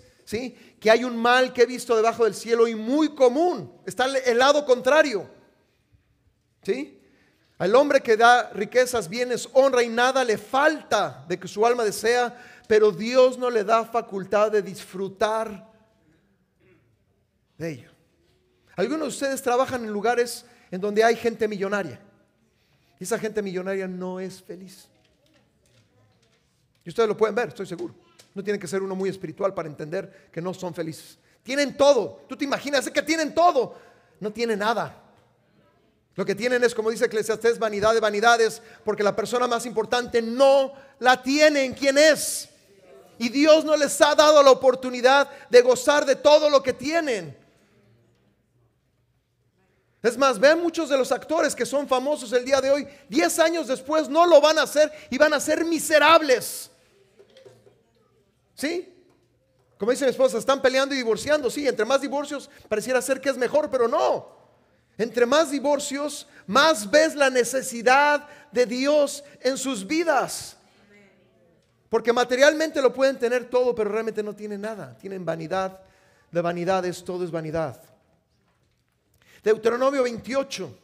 [0.80, 3.72] que hay un mal que he visto debajo del cielo y muy común.
[3.86, 5.30] Está el lado contrario.
[6.64, 7.00] ¿Sí?
[7.58, 11.84] Al hombre que da riquezas, bienes, honra y nada le falta de que su alma
[11.84, 12.36] desea,
[12.68, 15.68] pero Dios no le da facultad de disfrutar
[17.58, 17.92] de ello.
[18.76, 22.00] Algunos de ustedes trabajan en lugares en donde hay gente millonaria.
[23.00, 24.88] Y esa gente millonaria no es feliz.
[26.84, 27.96] Y ustedes lo pueden ver, estoy seguro.
[28.36, 31.18] No tiene que ser uno muy espiritual para entender que no son felices.
[31.42, 32.24] Tienen todo.
[32.30, 33.76] Tú te imaginas que tienen todo.
[34.20, 35.07] No tienen nada.
[36.18, 40.20] Lo que tienen es, como dice Eclesiastés, vanidad de vanidades, porque la persona más importante
[40.20, 42.50] no la tiene en quien es.
[43.20, 47.38] Y Dios no les ha dado la oportunidad de gozar de todo lo que tienen.
[50.02, 53.40] Es más, vean muchos de los actores que son famosos el día de hoy, 10
[53.40, 56.72] años después no lo van a hacer y van a ser miserables.
[58.56, 58.92] ¿Sí?
[59.78, 61.52] Como dice mi esposa, están peleando y divorciando.
[61.52, 64.37] Sí, entre más divorcios pareciera ser que es mejor, pero no.
[64.98, 70.58] Entre más divorcios, más ves la necesidad de Dios en sus vidas.
[71.90, 74.98] Porque materialmente lo pueden tener todo, pero realmente no tienen nada.
[74.98, 75.80] Tienen vanidad.
[76.32, 77.82] De vanidades, todo es vanidad.
[79.44, 80.78] Deuteronomio 28.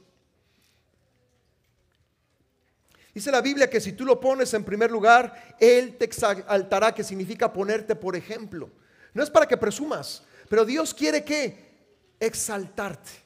[3.14, 7.04] Dice la Biblia que si tú lo pones en primer lugar, Él te exaltará, que
[7.04, 8.72] significa ponerte por ejemplo.
[9.14, 11.74] No es para que presumas, pero Dios quiere que
[12.20, 13.23] exaltarte.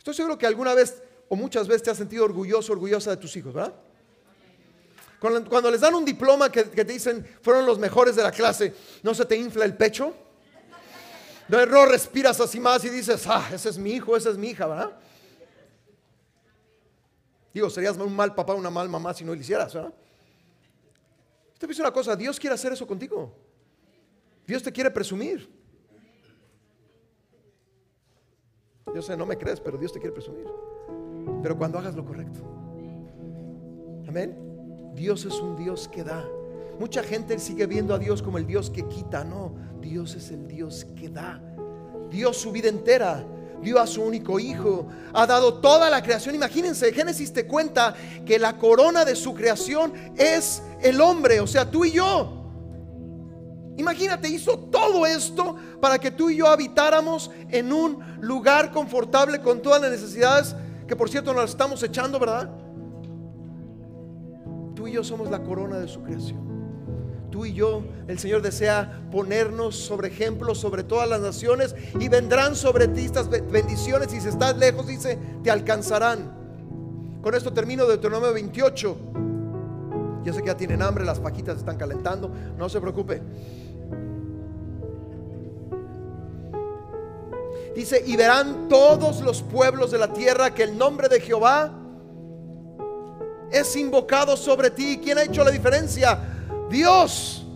[0.00, 3.36] Estoy seguro que alguna vez o muchas veces te has sentido orgulloso, orgullosa de tus
[3.36, 3.74] hijos, ¿verdad?
[5.20, 9.12] Cuando, les dan un diploma que, te dicen fueron los mejores de la clase, ¿no
[9.14, 10.14] se te infla el pecho?
[11.48, 14.66] No, respiras así más y dices, ah, ese es mi hijo, esa es mi hija,
[14.66, 14.98] ¿verdad?
[17.52, 19.92] Digo, serías un mal papá, una mal mamá si no lo hicieras, ¿verdad?
[21.58, 23.36] Te dice una cosa, Dios quiere hacer eso contigo.
[24.46, 25.59] Dios te quiere presumir.
[28.94, 30.46] Yo sé, no me crees, pero Dios te quiere presumir.
[31.42, 32.40] Pero cuando hagas lo correcto.
[34.08, 34.36] Amén.
[34.94, 36.24] Dios es un Dios que da.
[36.78, 39.22] Mucha gente sigue viendo a Dios como el Dios que quita.
[39.24, 41.40] No, Dios es el Dios que da.
[42.10, 43.24] Dios su vida entera
[43.62, 46.34] dio a su único hijo, ha dado toda la creación.
[46.34, 51.70] Imagínense, Génesis te cuenta que la corona de su creación es el hombre, o sea,
[51.70, 52.39] tú y yo.
[53.80, 59.62] Imagínate, hizo todo esto para que tú y yo habitáramos en un lugar confortable con
[59.62, 60.54] todas las necesidades
[60.86, 62.50] que por cierto nos estamos echando, ¿verdad?
[64.74, 66.50] Tú y yo somos la corona de su creación.
[67.30, 72.56] Tú y yo, el Señor desea ponernos sobre ejemplos sobre todas las naciones y vendrán
[72.56, 77.18] sobre ti estas bendiciones y si estás lejos, dice, te alcanzarán.
[77.22, 78.98] Con esto termino Deuteronomio 28.
[80.22, 83.22] Yo sé que ya tienen hambre, las pajitas están calentando, no se preocupe.
[87.74, 91.72] Dice, y verán todos los pueblos de la tierra que el nombre de Jehová
[93.50, 95.00] es invocado sobre ti.
[95.02, 96.18] ¿Quién ha hecho la diferencia?
[96.68, 97.46] Dios.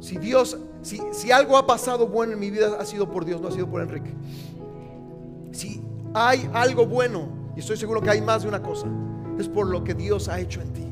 [0.00, 3.40] Si Dios, si, si algo ha pasado bueno en mi vida, ha sido por Dios,
[3.40, 4.12] no ha sido por Enrique.
[5.52, 5.80] Si
[6.14, 8.86] hay algo bueno, y estoy seguro que hay más de una cosa,
[9.38, 10.86] es por lo que Dios ha hecho en ti.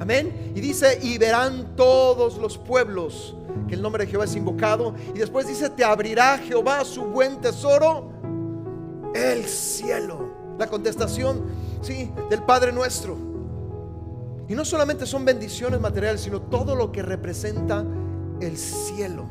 [0.00, 0.52] Amén.
[0.54, 3.34] Y dice, y verán todos los pueblos
[3.68, 4.94] que el nombre de Jehová es invocado.
[5.14, 8.10] Y después dice, te abrirá Jehová su buen tesoro,
[9.14, 10.56] el cielo.
[10.58, 11.44] La contestación,
[11.82, 13.16] sí, del Padre nuestro.
[14.48, 17.84] Y no solamente son bendiciones materiales, sino todo lo que representa
[18.40, 19.24] el cielo.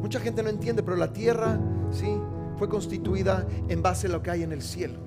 [0.00, 1.60] Mucha gente no entiende, pero la tierra,
[1.92, 2.16] sí,
[2.56, 4.98] fue constituida en base a lo que hay en el cielo.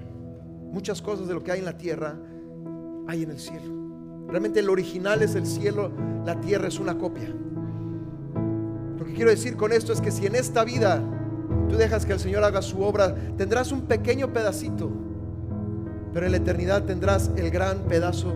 [0.71, 2.17] Muchas cosas de lo que hay en la tierra
[3.07, 3.83] hay en el cielo.
[4.27, 5.91] Realmente el original es el cielo,
[6.25, 7.33] la tierra es una copia.
[9.03, 11.01] Lo que quiero decir con esto es que si en esta vida
[11.67, 14.89] tú dejas que el Señor haga su obra, tendrás un pequeño pedacito
[16.13, 18.35] pero en la eternidad tendrás el gran pedazo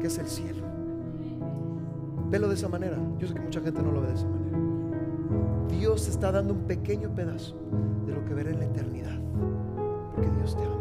[0.00, 0.64] que es el cielo.
[2.30, 2.96] Velo de esa manera.
[3.18, 4.58] Yo sé que mucha gente no lo ve de esa manera.
[5.68, 7.56] Dios está dando un pequeño pedazo
[8.06, 9.18] de lo que verá en la eternidad.
[10.14, 10.76] Porque Dios te ama.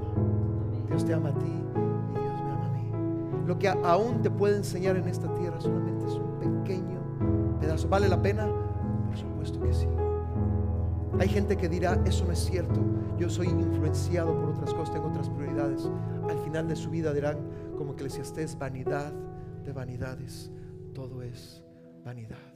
[0.87, 3.47] Dios te ama a ti y Dios me ama a mí.
[3.47, 7.89] Lo que aún te puede enseñar en esta tierra solamente es un pequeño pedazo.
[7.89, 8.47] ¿Vale la pena?
[9.15, 9.87] Por supuesto que sí.
[11.19, 12.81] Hay gente que dirá, eso no es cierto.
[13.17, 15.89] Yo soy influenciado por otras cosas, tengo otras prioridades
[16.29, 17.37] al final de su vida dirán
[17.77, 19.13] como Eclesiastés, vanidad
[19.63, 20.51] de vanidades,
[20.93, 21.63] todo es
[22.03, 22.54] vanidad.